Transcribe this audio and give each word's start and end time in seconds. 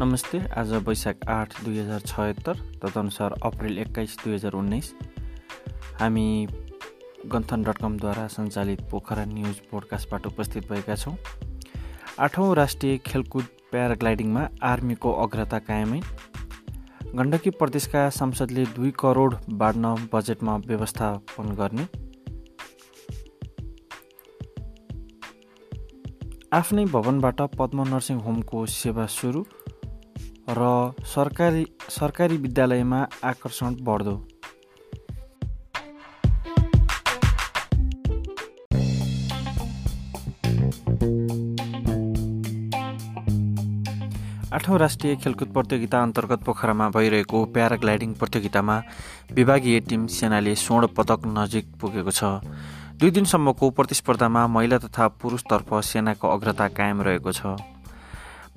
नमस्ते 0.00 0.38
आज 0.56 0.72
वैशाख 0.86 1.24
आठ 1.28 1.54
दुई 1.64 1.78
हजार 1.78 2.00
छयत्तर 2.00 2.58
तदनुसार 2.82 3.34
अप्रेल 3.44 3.78
एक्काइस 3.78 4.14
दुई 4.16 4.34
हजार 4.34 4.52
उन्नाइस। 4.52 4.92
हामी 6.00 6.26
गन्थन 7.32 7.62
डट 7.62 7.78
कमद्वारा 7.78 8.26
सञ्चालित 8.28 8.82
पोखरा 8.90 9.24
न्युज 9.24 9.58
पोडकास्टबाट 9.70 10.26
उपस्थित 10.26 10.70
भएका 10.70 10.94
छौँ। 10.94 11.16
आठौँ 12.18 12.54
राष्ट्रिय 12.54 12.96
खेलकुद 13.06 13.44
प्याराग्लाइडिङमा 13.72 14.48
आर्मीको 14.62 15.12
अग्रता 15.24 15.58
कायमै। 15.66 16.00
गण्डकी 17.16 17.50
प्रदेशका 17.58 18.08
सांसदले 18.14 18.66
दुई 18.76 18.92
करोड 19.00 19.36
बाँड्न 19.50 19.94
बजेटमा 20.14 20.56
व्यवस्थापन 20.66 21.54
गर्ने। 21.60 21.88
आफ्नै 26.56 26.84
भवनबाट 26.86 27.40
पद्म 27.58 27.84
नर्सिङ 27.88 28.18
होमको 28.20 28.66
सेवा 28.72 29.04
सुरु। 29.12 29.42
र 30.48 30.66
सरकारी 31.06 31.64
सरकारी 31.90 32.36
विद्यालयमा 32.38 33.00
आकर्षण 33.24 33.74
बढ्दो। 33.84 34.14
आठौँ 44.52 44.78
राष्ट्रिय 44.78 45.16
खेलकुद 45.16 45.52
प्रतियोगिता 45.52 46.02
अन्तर्गत 46.02 46.42
पोखरामा 46.44 46.88
भइरहेको 46.90 47.44
प्याराग्लाइडिङ 47.54 48.12
प्रतियोगितामा 48.14 48.82
विभागीय 49.32 49.80
टिम 49.80 50.06
सेनाले 50.08 50.54
स्वर्ण 50.56 50.86
पदक 50.96 51.26
नजिक 51.28 51.66
पुगेको 51.80 52.10
छ। 52.10 52.24
दुई 52.98 53.10
दिनसम्मको 53.10 53.70
प्रतिस्पर्धामा 53.70 54.46
महिला 54.48 54.78
तथा 54.78 55.08
पुरुषतर्फ 55.20 55.74
सेनाको 55.84 56.28
अग्रता 56.28 56.68
कायम 56.74 57.02
रहेको 57.02 57.32
छ। 57.32 57.77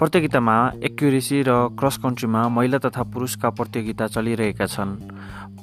प्रतियोगितामा 0.02 0.54
एक्युरेसी 0.84 1.41
र 1.46 1.77
क्रस 1.77 1.98
कन्ट्रीमा 2.02 2.41
महिला 2.49 2.77
तथा 2.82 3.04
पुरुषका 3.13 3.49
प्रतियोगिता 3.54 4.07
चलिरहेका 4.07 4.66
छन्। 4.66 4.98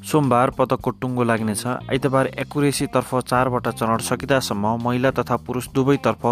सोमबार 0.06 0.50
पदकको 0.54 0.90
टुङ्गो 0.94 1.24
लाग्नेछ 1.24 1.66
आइतबार 1.66 2.26
एक्युरेसीतर्फ 2.38 3.14
चारवटा 3.24 3.70
चरण 3.74 3.98
सकिँदासम्म 3.98 4.76
महिला 4.84 5.10
तथा 5.10 5.36
पुरुष 5.42 5.68
दुवैतर्फ 5.74 6.22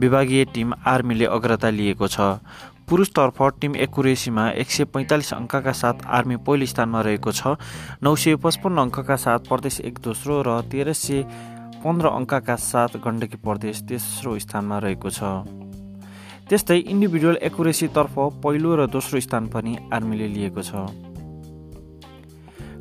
विभागीय 0.00 0.44
टिम 0.56 0.72
आर्मीले 0.88 1.26
अग्रता 1.28 1.70
लिएको 1.70 2.08
छ। 2.08 2.40
पुरुषतर्फ 2.88 3.42
टिम 3.60 3.76
एकुरेसीमा 3.76 4.48
एक 4.56 4.70
सय 4.70 4.84
पैँतालिस 4.96 5.32
अङ्कका 5.34 5.72
साथ 5.76 6.08
आर्मी 6.08 6.36
पहिलो 6.40 6.66
स्थानमा 6.66 7.00
रहेको 7.04 7.32
छ। 7.32 7.60
नौ 8.00 8.16
सय 8.16 8.40
पचपन्न 8.40 8.88
अङ्कका 8.88 9.16
साथ 9.20 9.52
प्रदेश 9.52 9.80
एक 9.84 9.98
दोस्रो 10.00 10.42
र 10.48 10.60
तेह्र 10.64 10.96
सय 10.96 11.22
पन्ध्र 11.84 12.08
अङ्कका 12.08 12.56
साथ 12.56 12.96
गण्डकी 13.04 13.44
प्रदेश 13.44 13.84
तेस्रो 13.84 14.38
स्थानमा 14.38 14.78
रहेको 14.80 15.10
छ। 15.12 15.20
त्यस्तै 16.50 16.78
इन्डिभिजुअल 16.92 17.36
एकुरेसीतर्फ 17.46 18.14
पहिलो 18.42 18.70
र 18.76 18.86
दोस्रो 18.90 19.20
स्थान 19.22 19.46
पनि 19.48 19.76
आर्मीले 19.94 20.26
लिएको 20.28 20.62
छ। 20.62 20.72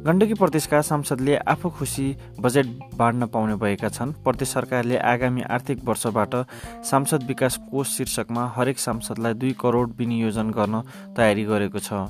गण्डकी 0.06 0.34
प्रदेशका 0.34 0.80
सांसदले 0.82 1.36
आफू 1.46 1.70
खुसी 1.70 2.06
बजेट 2.42 2.68
बाँड्न 2.98 3.26
पाउने 3.30 3.56
भएका 3.62 3.90
छन्। 3.90 4.14
प्रदेश 4.26 4.50
सरकारले 4.50 4.98
आगामी 4.98 5.42
आर्थिक 5.48 5.84
वर्षबाट 5.86 6.34
सांसद 6.90 7.24
विकास 7.28 7.58
कोष 7.70 7.88
शीर्षकमा 7.98 8.46
हरेक 8.56 8.80
सांसदलाई 8.80 9.34
दुई 9.36 9.54
करोड 9.62 9.94
विनियोजन 10.00 10.50
गर्न 10.50 10.82
तयारी 11.14 11.44
गरेको 11.46 11.80
छ। 11.80 12.10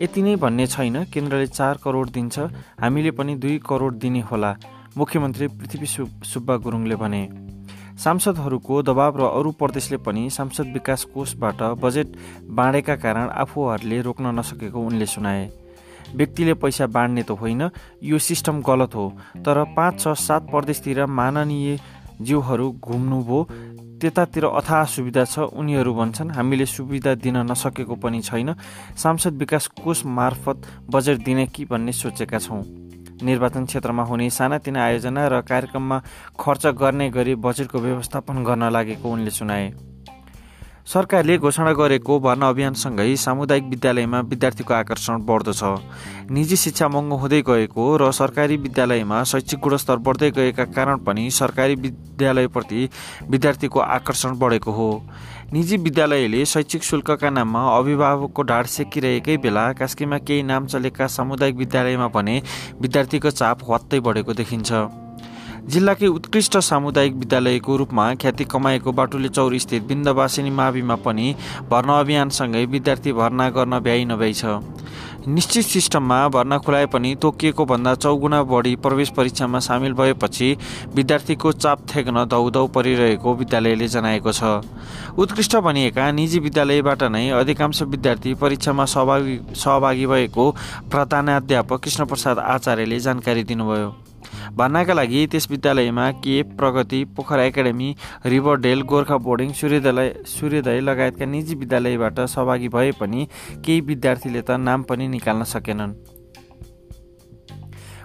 यति 0.00 0.22
नै 0.22 0.34
भन्ने 0.42 0.66
छैन 0.66 1.04
केन्द्रले 1.14 1.46
चार 1.48 1.78
करोड 1.84 2.10
दिन्छ 2.10 2.38
हामीले 2.80 3.10
पनि 3.14 3.34
दुई 3.38 3.58
करोड 3.62 4.02
दिने 4.02 4.20
होला 4.26 4.50
मुख्यमन्त्री 4.96 5.46
पृथ्वी 5.48 5.86
सुब्बा 6.26 6.56
गुरुङले 6.58 6.96
भने। 6.96 7.22
सांसदहरूको 7.98 8.82
दबाव 8.82 9.16
र 9.16 9.22
अरू 9.30 9.50
प्रदेशले 9.52 9.96
पनि 9.96 10.28
सांसद 10.30 10.72
विकास 10.72 11.04
कोषबाट 11.14 11.62
बजेट 11.82 12.16
बाँडेका 12.50 12.96
कारण 12.96 13.28
आफूहरूले 13.28 14.00
रोक्न 14.02 14.34
नसकेको 14.38 14.80
उनले 14.80 15.06
सुनाए। 15.06 15.50
व्यक्तिले 16.14 16.54
पैसा 16.54 16.86
बाँड्ने 16.86 17.22
त 17.22 17.30
होइन 17.40 17.68
यो 18.02 18.18
सिस्टम 18.18 18.60
गलत 18.60 18.94
हो 18.94 19.08
तर 19.38 19.64
पाँच 19.76 20.00
छ 20.00 20.08
सात 20.18 20.50
प्रदेशतिर 20.50 21.04
माननीय 21.08 21.78
जीवहरू 22.20 22.70
घुम्नुभयो 22.80 23.44
त्यतातिर 24.00 24.44
अथाह 24.44 24.84
सुविधा 24.84 25.24
छ 25.24 25.38
उनीहरू 25.54 25.94
भन्छन् 25.94 26.30
हामीले 26.30 26.66
सुविधा 26.66 27.14
दिन 27.14 27.36
नसकेको 27.50 27.94
पनि 27.94 28.20
छैन 28.20 28.54
सांसद 28.96 29.38
विकास 29.38 29.66
कोष 29.78 30.04
मार्फत 30.06 30.66
बजेट 30.90 31.24
दिने 31.24 31.46
कि 31.46 31.64
भन्ने 31.64 31.92
सोचेका 31.92 32.38
छौँ। 32.38 32.62
निर्वाचन 33.22 33.64
क्षेत्रमा 33.64 34.02
हुने 34.02 34.28
सानातिना 34.30 34.84
आयोजना 34.84 35.26
र 35.28 35.40
कार्यक्रममा 35.42 35.98
खर्च 36.40 36.66
गर्ने 36.82 37.10
गरी 37.10 37.34
बजेटको 37.38 37.78
व्यवस्थापन 37.78 38.44
गर्न 38.44 38.70
लागेको 38.72 39.10
उनले 39.10 39.30
सुनाए। 39.30 39.91
सरकारले 40.86 41.36
घोषणा 41.38 41.72
गरेको 41.72 42.18
भर्ना 42.20 42.48
अभियानसँगै 42.48 43.14
सामुदायिक 43.16 43.64
विद्यालयमा 43.64 44.20
विद्यार्थीको 44.30 44.74
आकर्षण 44.74 45.24
बढ्दो 45.26 45.52
छ 45.52 46.30
निजी 46.30 46.56
शिक्षा 46.56 46.88
महँगो 46.88 47.16
हुँदै 47.16 47.40
गएको 47.46 47.84
र 47.96 48.10
सरकारी 48.12 48.56
विद्यालयमा 48.58 49.22
शैक्षिक 49.24 49.60
गुणस्तर 49.62 49.96
बढ्दै 50.02 50.30
गएका 50.30 50.64
कारण 50.74 50.98
पनि 51.06 51.30
सरकारी 51.30 51.74
विद्यालयप्रति 51.84 52.88
विद्यार्थीको 53.30 53.80
आकर्षण 53.80 54.38
बढेको 54.38 54.72
हो। 54.72 54.88
निजी 55.52 55.76
विद्यालयले 55.78 56.44
शैक्षिक 56.46 56.82
शुल्कका 56.82 57.30
नाममा 57.30 57.62
अभिभावकको 57.76 58.42
ढाड 58.42 58.66
सेकिरहेकै 58.74 59.36
बेला 59.38 59.72
कास्कीमा 59.78 60.18
केही 60.20 60.42
नाम 60.42 60.66
चलेका 60.66 61.06
सामुदायिक 61.08 61.56
विद्यालयमा 61.56 62.08
भने 62.10 62.36
विद्यार्थीको 62.82 63.30
चाप 63.32 63.70
हत्तै 63.70 64.00
बढेको 64.00 64.34
देखिन्छ। 64.34 64.72
जिल्लाकै 65.62 66.06
उत्कृष्ट 66.08 66.56
सामुदायिक 66.58 67.14
विद्यालयको 67.14 67.76
रूपमा 67.76 68.04
ख्याति 68.14 68.44
कमाएको 68.44 68.92
बाटुले 68.92 69.28
चौर 69.28 69.56
स्थित 69.58 69.82
बिन्दवासिनी 69.82 70.50
माविमा 70.50 70.96
पनि 70.98 71.34
भर्ना 71.70 71.98
अभियानसँगै 72.00 72.64
विद्यार्थी 72.66 73.12
भर्ना 73.12 73.48
गर्न 73.50 73.78
भ्याइ 73.78 74.04
नभ्याइ 74.04 74.32
छ। 74.34 74.44
निश्चित 75.28 75.64
सिस्टममा 75.64 76.18
भर्ना 76.28 76.58
खुलाए 76.58 76.86
पनि 76.86 77.14
तोकिएको 77.22 77.64
भन्दा 77.64 77.94
चौगुणा 77.94 78.42
बढी 78.42 78.74
प्रवेश 78.82 79.10
परीक्षामा 79.16 79.58
सामेल 79.60 79.92
भएपछि 79.94 80.56
विद्यार्थीको 80.94 81.52
चाप 81.54 81.86
थेग्न 81.94 82.24
धौधौ 82.26 82.66
परिरहेको 82.74 83.34
विद्यालयले 83.34 83.88
जनाएको 83.88 84.32
छ। 84.32 84.42
उत्कृष्ट 85.14 85.56
भनिएका 85.62 86.10
निजी 86.12 86.38
विद्यालयबाट 86.42 87.02
नै 87.06 87.28
अधिकांश 87.38 87.82
विद्यार्थी 87.84 88.34
परीक्षामा 88.34 88.84
सहभागी 88.90 89.38
सहभागी 89.56 90.06
भएको 90.06 90.50
प्रधानाध्यापक 90.90 91.82
कृष्णप्रसाद 91.84 92.38
आचार्यले 92.50 92.98
जानकारी 93.00 93.44
दिनुभयो। 93.44 93.94
भर्नाका 94.56 94.94
लागि 94.94 95.26
त्यस 95.32 95.50
विद्यालयमा 95.50 96.10
के 96.24 96.36
Pragati 96.54 97.04
Pokhara 97.16 97.42
academy 97.44 97.88
Riverdale 98.26 98.82
Gorkha 98.92 99.16
boarding 99.26 99.52
Suryodaya 99.60 100.14
Suryodaya 100.28 100.80
लगायतका 100.80 101.26
निजी 101.26 101.54
विद्यालयबाट 101.56 102.20
सहभागी 102.28 102.68
भए 102.68 102.90
पनि 103.00 103.28
केही 103.64 103.80
विद्यार्थीले 103.90 104.42
त 104.42 104.50
नाम 104.62 104.82
पनि 104.88 105.08
निकाल्न 105.08 105.44
सकेनन्। 105.52 105.94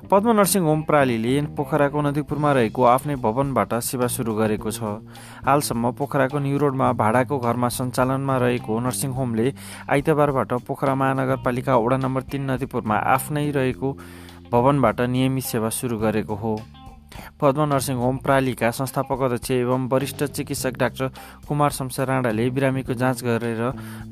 पद्म 0.08 0.32
नर्सिङ 0.32 0.64
होम 0.64 0.82
प्रणालीले 0.88 1.32
पोखराको 1.56 2.02
नदीपुरमा 2.02 2.52
रहेको 2.56 2.84
आफ्नै 2.88 3.16
भवनबाट 3.20 3.74
सेवा 3.84 4.08
सुरु 4.08 4.34
गरेको 4.34 4.72
छ। 4.72 5.04
हालसम्म 5.44 5.92
पोखराको 6.00 6.40
न्यु 6.40 6.58
रोडमा 6.58 6.92
भाडाको 7.02 7.40
घरमा 7.40 7.70
सञ्चालनमा 7.78 8.36
रहेको 8.44 8.80
नर्सिङ 8.88 9.12
होमले 9.20 9.48
आइतबारबाट 9.92 10.54
पोखरा 10.64 10.94
महानगरपालिका 10.96 11.76
वडा 11.76 11.98
नम्बर 11.98 12.24
तिन 12.32 12.52
नदीपुरमा 12.52 12.96
आफ्नै 13.16 13.46
रहेको 13.52 13.90
भवनबाट 14.52 15.02
नियमित 15.02 15.44
सेवा 15.44 15.70
सुरु 15.70 15.98
गरेको 15.98 16.36
हो। 16.36 16.56
पद्म 17.42 17.62
नर्सिङ 17.74 17.96
होम 17.98 18.18
प्रालीका 18.18 18.70
संस्थापक 18.72 19.22
अध्यक्ष 19.22 19.52
एवं 19.52 19.88
वरिष्ठ 19.90 20.24
चिकित्सक 20.24 20.78
डाक्टर 20.78 21.08
कुमार 21.48 21.72
शमशेर 21.72 22.08
राणाले 22.08 22.50
बिरामीको 22.50 22.94
जाँच 22.94 23.24
गरेर 23.24 23.62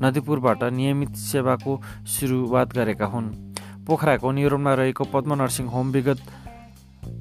नदीपुरबाट 0.02 0.64
नियमित 0.72 1.14
सेवाको 1.16 1.80
सुरुवात 2.06 2.74
गरेका 2.74 3.06
हुन्। 3.06 3.30
पोखराको 3.86 4.32
न्युरोनमा 4.32 4.74
रहेको 4.74 5.04
पद्म 5.04 5.34
नर्सिङ 5.34 5.66
होम 5.66 5.90
विगत 5.90 6.20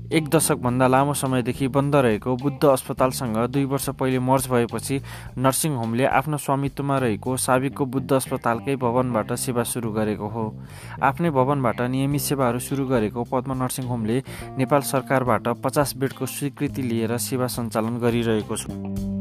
एक 0.05 0.27
दशकभन्दा 0.29 0.88
लामो 0.88 1.13
समयदेखि 1.13 1.67
बन्द 1.67 1.95
रहेको 1.95 2.35
बुद्ध 2.38 2.66
अस्पतालसँग 2.66 3.38
दुई 3.49 3.63
वर्ष 3.66 3.89
पहिले 3.99 4.19
मर्ज 4.19 4.47
भएपछि 4.47 5.01
नर्सिङ 5.38 5.75
होमले 5.75 6.05
आफ्नो 6.05 6.37
स्वामित्वमा 6.37 6.97
रहेको 6.97 7.37
साबिकको 7.37 7.85
बुद्ध 7.85 8.11
अस्पतालकै 8.13 8.75
भवनबाट 8.75 9.34
सेवा 9.34 9.63
सुरु 9.63 9.91
गरेको 9.91 10.28
हो। 10.29 10.46
आफ्नै 11.02 11.29
भवनबाट 11.31 11.81
नियमित 11.81 12.22
सेवाहरू 12.22 12.59
सुरु 12.59 12.85
गरेको 12.85 13.23
पद्म 13.34 13.57
नर्सिङ 13.63 13.85
होमले 13.87 14.22
नेपाल 14.57 14.81
सरकारबाट 14.93 15.47
पचास 15.66 15.96
बेडको 15.97 16.25
स्वीकृति 16.28 16.81
लिएर 16.81 17.17
सेवा 17.17 17.47
सञ्चालन 17.47 17.97
गरिरहेको 17.97 18.55
छ। 18.55 19.15